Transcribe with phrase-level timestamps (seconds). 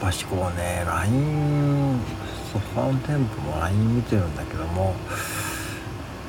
[0.00, 2.00] ぱしこうね LINE
[2.74, 4.94] 他の店舗も LINE 見てるんだけども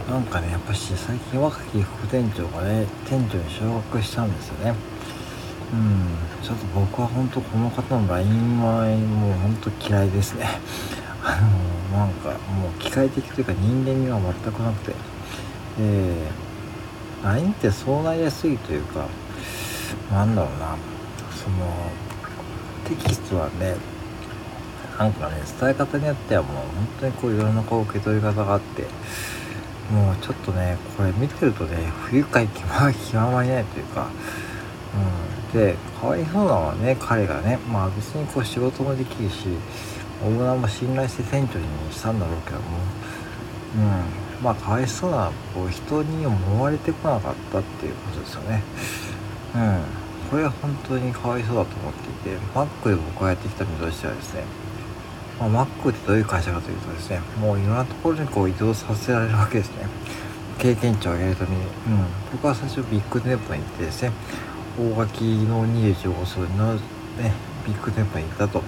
[0.09, 4.75] なんかねやっぱし最近若き副店長がね店長に昇格したんですよね。
[5.71, 6.17] うん。
[6.43, 10.47] ちょっと僕は本当この方の LINE はもう本当嫌いですね。
[11.23, 11.39] あ
[11.91, 14.95] のなんかもう機械的というか人間味は全くなくて。
[15.79, 19.05] えー、LINE ってそうなりやすいというか
[20.11, 20.75] なんだろうな。
[21.41, 21.55] その
[22.95, 23.75] テキストはね
[24.97, 28.83] なんかね伝え方によってはもう本当にこういろんなこう受け取り方があって
[29.91, 34.09] もうちょっとねこれ見てるとね不愉快極まりないというか、
[35.53, 39.47] うん、でかわいそうなのはね彼がねまあ別にこう仕事もできるし
[40.23, 42.63] オーナーも信頼して店長にしたんだろうけども
[43.75, 43.79] う
[44.17, 44.21] ん。
[44.43, 48.63] まあかわいそうなこう人に思われてこなかったっていうことですよね。
[49.55, 50.00] うん。
[50.31, 54.43] これは本当にかわいそうだと思っていてマックで僕がやってきた身としてはですね。
[55.37, 59.87] まあ、マックってどういう会社かというとですねもういろんなところにこう移動させられるわけですね。
[60.57, 61.67] 経験値を上げるために、うん、
[62.31, 64.11] 僕は最初ビッグ店舗に行ってですね
[64.79, 66.79] 大垣の25号線の、ね、
[67.67, 68.63] ビッグ店舗に行ったと。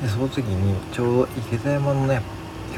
[0.00, 2.22] でその時にちょうど池田山のね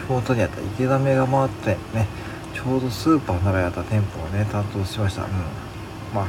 [0.09, 2.09] 麓にあった池田目が回ってね
[2.53, 5.23] ちょうどスーパーの中にあった店舗をね担当しました。
[5.23, 5.31] うん。
[6.13, 6.27] まあ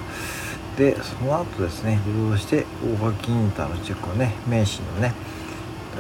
[0.78, 2.66] でその後ですね移動して
[3.02, 5.14] 大垣インターのチェックをね名神のね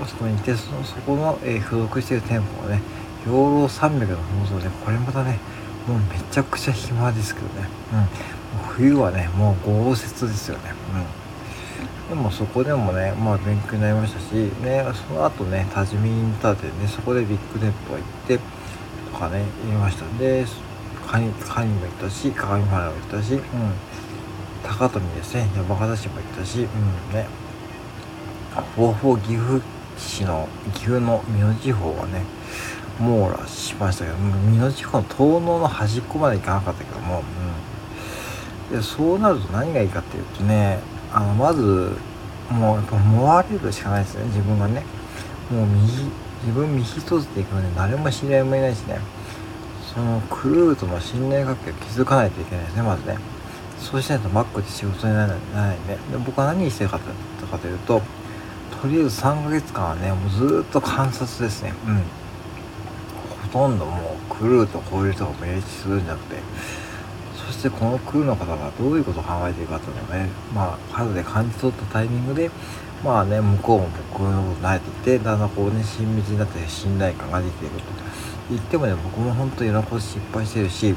[0.05, 2.81] そこにいてそのそこの、えー、付属している店舗はね
[3.25, 5.39] 養老山脈の放送でこれまたね
[5.87, 7.67] もうめちゃくちゃ暇ですけどね、
[8.55, 10.73] うん、冬はねもう豪雪ですよね、
[12.09, 18.39] うん、でもそこでもねまあ勉強になりましたしねその後ね多治見インター店ねそこでビッグ店舗行って
[19.11, 20.05] とかね言いました。
[20.19, 20.45] で
[21.07, 23.41] カニカニも行ったし鏡原も行ったし、うん、
[24.67, 25.47] 高富ですね。
[25.55, 27.25] 山形市も行ったし、うんね、
[28.75, 29.61] 方法岐阜
[29.97, 32.23] 市の岐阜の美濃地方はね
[32.99, 34.17] 網羅しましたけど
[34.51, 37.23] 美濃地方の東濃の端っこまで行かなかったけども、
[38.71, 40.79] うん、でそうなると何がいいかっていうとね
[41.13, 41.97] あのまず
[42.51, 44.83] もうやっぱ思われるしかないですね自分がね。
[45.51, 45.87] もう右
[46.43, 48.99] 自分右一つで行くので誰も知り合いもいないしね。
[49.93, 53.17] そのクルーとの信頼関係を築かないといけないですねまずね。
[53.79, 58.01] そうしないとマックで仕事にならないんで僕は何してるかというと
[58.81, 61.73] とりあえず3ヶ月間はねもうずっと観察ですね。
[61.87, 62.01] うん。
[63.41, 66.35] ほとんどもうクルーと交流とかもやりするんじゃなくて。
[67.47, 72.51] そしてこのクルーの方がどういうことを考えているかというのをねまあ肌で感じ取ったタイミングで
[73.05, 77.81] まあね向こうも僕のこと慣れていてだんだんこうね親密になって信頼感ができていると。
[78.49, 80.93] 言ってもね僕も本当にいろんなこと失敗してるし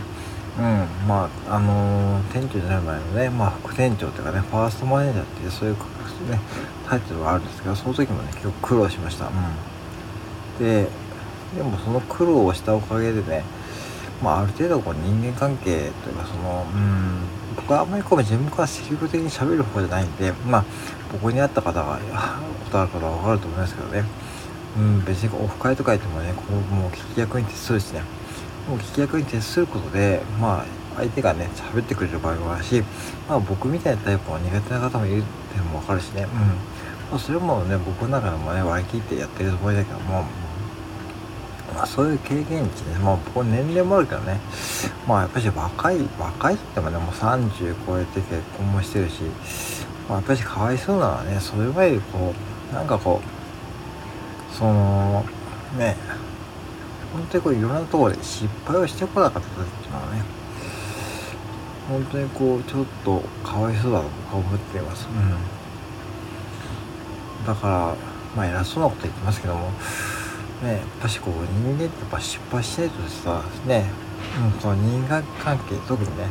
[0.58, 6.38] うん、まああのー、店長じゃない前のね、まあ、副店長というかねファーストマネージャーっていうそういうね
[6.88, 10.88] タイトルがあるんですけどその時もね結構苦労しました、うん、で
[11.56, 13.44] でもその苦労をしたおかげでね
[14.22, 17.20] まあある程度こう人間関係というかそのうん
[17.56, 20.64] 僕はあんまりこう自分から積極的に喋る方じゃないんでまあ
[21.12, 21.98] 僕に会った方が
[22.64, 24.04] ことある方は分かると思いますけどね。
[24.76, 28.02] うん別にオフ会とか言ってもねこうもう聞き役に徹するしね。
[28.69, 32.82] もう聞き役に徹することでまあ相手がね喋ってくれる場合もあるし、
[33.28, 36.28] まあ、僕みたいなタイプは苦手な方もいるっていうのも分かるしね、うん。
[37.10, 40.25] まあ、それもね僕の中でもね割り切ってやってるつもりだけども、
[41.75, 44.41] まあ、そういう経験値ね、まあ、僕年齢もあるけどね
[45.06, 49.22] まあやっぱり若い若いってもねもう30超えて結婚もしてるし、
[50.09, 52.34] まあ、やっぱりかわいそうなのはねそれ前にこ
[52.71, 55.25] うなんかこうその
[55.78, 55.97] ね
[57.12, 60.22] 本当にこういろんなところで失敗をしてこなかったっていうのはね
[61.88, 65.12] 本当にこうちょっとかわいそうだと僕は思っています、う
[67.43, 67.97] ん、だから
[68.37, 69.71] まあ偉そうなこと言ってますけども
[70.62, 73.91] ねやっぱしこう人間ってやっぱ失敗しないとさね、
[74.54, 76.27] うん、その人間関係特にね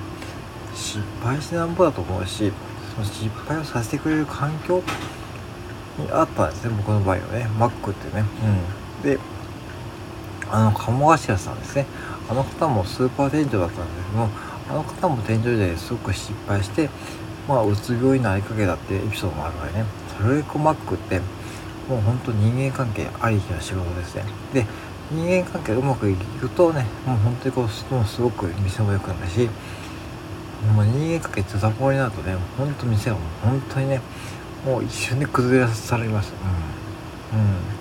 [0.74, 2.54] 失敗してなんぼだと思うし
[2.96, 4.82] その失敗をさせてくれる環境
[5.98, 7.48] にあったんですね僕の場合はね。
[7.60, 8.24] マックってね。
[9.02, 9.04] うん。
[9.04, 9.20] で
[10.52, 11.86] あの鴨頭さんですね。
[12.30, 14.30] あの方もスーパー店長だったんですけども
[14.70, 16.90] あの方も天井ですごく失敗して
[17.48, 19.86] まあうつ病になりかけたっていうエピソードもあるからね。
[20.18, 21.20] それコマックって
[21.88, 24.24] もう本当人間関係ありきの仕事ですね。
[24.54, 24.66] で
[25.12, 29.50] 人間関係うまくいくとねもう本当にこうもうすごく店も良くなるし
[30.76, 34.02] もう人間関係ズタボロになるとね本当店はもう本当にね
[34.64, 36.34] もう一瞬で崩れされます。
[37.34, 37.40] うん。
[37.40, 37.79] うん。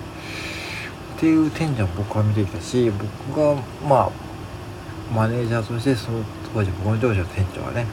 [1.19, 4.11] っていう点じゃ僕は見てきたし僕がまあ
[5.13, 6.23] マネージャーとしてその
[6.55, 7.87] 当時僕の上司の店長はね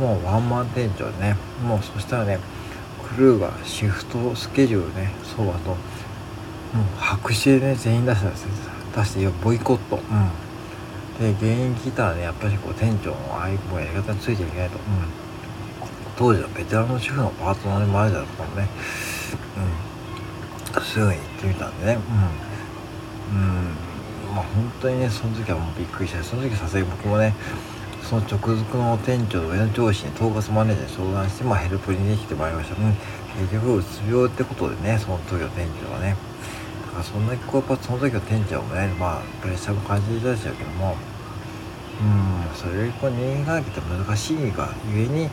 [0.00, 2.38] もうワンマン店長でねもうそしたらね
[3.14, 5.76] クルーがシフトスケジュールねそうだともう
[6.96, 9.96] 白紙でね全員出したんです出してボイコット。
[9.96, 10.30] うん。
[11.18, 14.82] で原因聞いたらねやっぱりこう店長のああいうやり方についていけないと、うん、
[16.16, 18.68] 当時はベテランの主婦のパートナーでマネージャーだったのね。
[20.76, 20.82] うん。
[20.82, 21.94] すぐに行ってみたんでね。
[21.94, 21.98] う
[22.48, 22.51] ん。
[23.32, 24.34] うん。
[24.34, 27.34] まあ本当にねその時はもうびっくりしてその時さすがに僕もね
[28.12, 32.76] その直属の店長の上の上司に統括マネージャーに相談して、まあ、ヘルプにできてまいりました。
[32.76, 32.92] うん、
[33.40, 36.16] 結局、うつ病ってことでね、その時の店長はね。
[36.86, 40.96] だからそんなにこう、やっぱその時の店長もね、まあ、プレッシャーも感じていたでしょうけども、
[42.02, 45.30] うん、それよりこう人間関係って難しいがゆえに、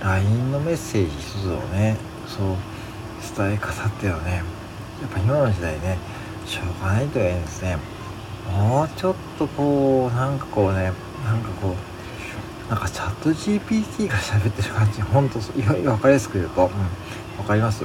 [0.00, 1.96] LINE のメッセージ一つをね、
[2.28, 2.56] そう、
[3.36, 4.36] 伝え方っていうのはね、
[5.02, 5.98] やっぱ今の時代ね、
[6.50, 7.78] しょうがないと言えんですね。
[8.50, 10.92] もうちょっとこう、なんかこうね、
[11.24, 11.74] なんかこ
[12.68, 15.00] う、なんかチャット GPT が喋ってる感じ。
[15.00, 16.70] ほんといろいろ分かりやすく言うと、うん、
[17.38, 17.84] 分かります。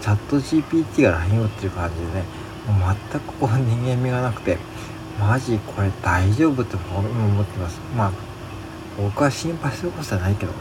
[0.00, 2.24] チャット GPT が LINE をっていう感じでね。
[2.66, 4.58] もう全くこう人間味がなくて。
[5.18, 7.80] マジこれ大丈夫って今思ってます。
[7.96, 8.12] まあ
[8.96, 10.58] 僕は心配することはないけどね。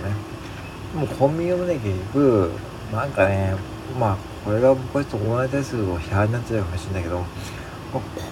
[0.95, 2.51] もうコンビニもね結局
[2.91, 3.55] なんかね
[3.99, 4.17] まあ
[4.47, 7.25] これが僕はちょっとオンライン対数を批判になっちゃうかもしれないけどま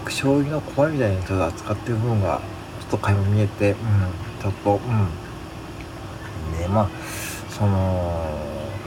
[0.05, 2.39] あ将棋の駒みたいにちょっと扱ってる部分が
[2.79, 3.77] ちょっと垣間見えて、うん、
[4.41, 6.57] ちょっとうん。
[6.57, 6.89] でまあ
[7.49, 8.39] その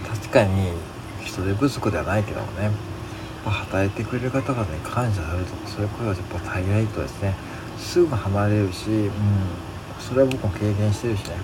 [0.08, 0.72] 確かに
[1.22, 2.70] 人手不足ではないけどもね
[3.44, 7.34] 働いてくれる方々に感謝するとかそういう声はやっぱ足りないとですね。
[7.76, 9.12] すぐ離れるし、うん、
[10.00, 11.36] それは僕も経験してるしね。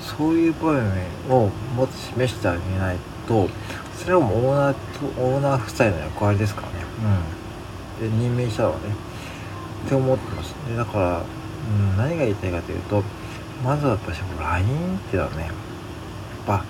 [0.00, 2.96] そういう場面をもっと示してあげない
[3.28, 3.48] と
[4.00, 6.74] それはもうオーナーとオーナー夫妻の役割ですからね、
[8.00, 8.94] うん、で任命したのはね
[9.84, 10.54] って思ってます。
[10.66, 13.02] でだから、うん、何が言いたいかというと
[13.62, 14.18] まずはやっぱり
[14.66, 15.52] LINE っていうのはねやっ
[16.46, 16.64] ぱ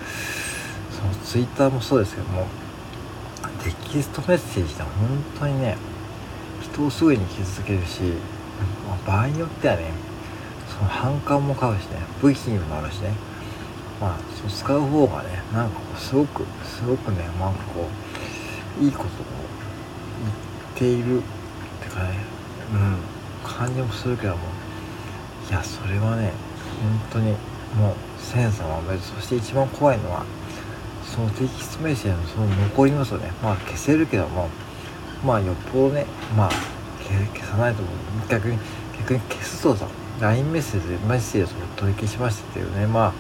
[0.91, 2.47] その Twitter もそうですけども
[3.63, 4.91] テキストメッセージって本
[5.39, 5.77] 当にね
[6.61, 8.03] 人をすぐに傷つけるし、
[8.89, 9.93] まあ、場合によってはね
[10.69, 13.13] その反感も買うしね武器にもなるしね
[14.01, 17.87] まあその使う方がねなんかすごくすごくねなんかこ
[18.81, 19.09] ういいことを
[20.79, 21.23] 言っているっ
[21.83, 22.15] てかね
[22.73, 22.97] うん
[23.43, 24.39] 感じもするけども
[25.49, 26.33] いやそれはね
[27.11, 27.33] 本当に
[27.77, 30.25] もうセンサーは別そして一番怖いのは
[31.05, 34.49] そのテキストメッセージのその残りますよねまあ消せるけども
[35.25, 36.07] まあよっぽどね
[36.37, 36.51] まあ
[37.35, 37.95] 消さないと思う。
[38.29, 38.59] 逆に
[39.01, 39.89] 逆に消すとさ
[40.21, 43.13] LINE メッセージでメッセージを取り消しましたっていうねまあ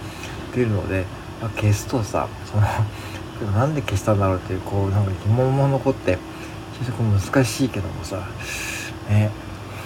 [0.54, 1.04] 出るので、
[1.40, 6.18] まあ、消すとさその なんで消したんだろうっていうこうなんか疑問も残って
[6.78, 8.16] 非常に難しいけどもさ
[9.08, 9.30] ね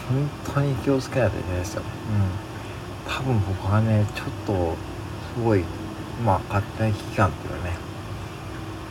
[0.08, 1.82] 本当に気をつけないといけないですよ。
[1.82, 3.12] うん。
[3.12, 4.76] 多分僕はねちょっと
[5.34, 5.64] すごい
[6.24, 7.76] まあ勝手な危機感っていうかね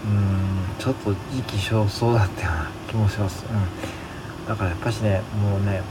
[0.06, 3.46] うんちょっと時期尚早だったような気もします。
[3.50, 4.48] うん。
[4.48, 5.82] だからやっぱしねもうね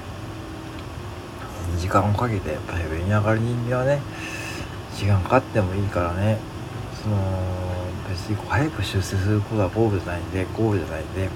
[1.78, 4.00] 時間をかけてやっぱり上に上がる人間はね
[5.02, 6.38] 時間かかってもいいからね。
[7.02, 7.16] その
[8.08, 11.28] 別に早く出世することはゴールじゃないんでゴールじゃないんで。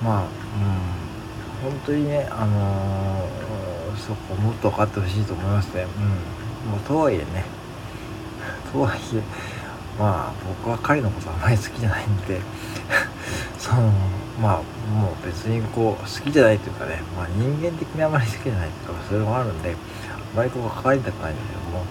[0.00, 1.70] まあうん。
[1.72, 5.82] 本当にねあのーそこもっと分かってほしいと思いますね。
[6.64, 6.70] うん。
[6.70, 7.44] もうとはいえね。
[8.72, 9.22] とはいえ
[9.98, 10.32] まあ
[10.62, 12.40] 僕は彼のことあんまり好きじゃないんで。
[13.58, 13.90] その
[14.40, 14.54] まあ
[14.94, 19.74] もう別にこう好きじゃないというかね、まあ、人間的にあまり好きじゃないとかそういうのもあるんで。
[20.34, 21.86] あまりこう関わりたくないんだけどもやっ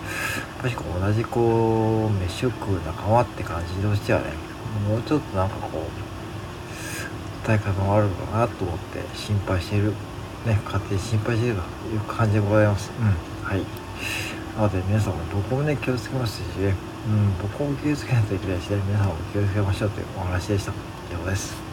[0.62, 4.28] ぱりこう同じこう飯食う仲間って感じとしてはね
[4.88, 9.94] もうちょっとなんかこう伝え方もあるのかなと思って心配している
[10.46, 11.62] ね、勝手に心配していると
[11.94, 12.92] いう感じでございます。
[13.00, 13.46] うん。
[13.46, 13.62] はい。
[14.56, 16.74] なので皆さんもどこもね、気をつけますしね、
[17.08, 20.72] うん、僕も気をつけないといけないしね、皆さんも気をつけましょうというお話でした。
[20.72, 21.69] 以上です。